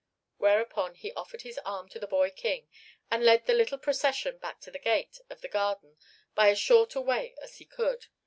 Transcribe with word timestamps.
Whereupon 0.37 0.95
he 0.95 1.13
offered 1.13 1.43
his 1.43 1.59
arm 1.63 1.87
to 1.89 1.99
the 1.99 2.07
boy 2.07 2.31
king, 2.31 2.67
and 3.11 3.23
led 3.23 3.45
the 3.45 3.53
little 3.53 3.77
procession 3.77 4.39
back 4.39 4.59
to 4.61 4.71
the 4.71 4.79
gate 4.79 5.19
of 5.29 5.41
the 5.41 5.47
garden 5.47 5.97
by 6.33 6.49
as 6.49 6.57
short 6.57 6.95
a 6.95 7.01
way 7.01 7.35
as 7.39 7.57
he 7.59 7.65
could. 7.65 8.07